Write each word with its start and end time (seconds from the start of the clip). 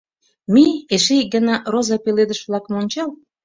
—Мий, 0.53 0.73
эше 0.95 1.13
ик 1.21 1.27
гана 1.35 1.55
роза 1.71 1.97
пеледыш-влакым 2.03 2.73
ончал. 2.81 3.09